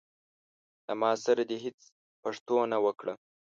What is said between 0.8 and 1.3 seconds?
له ما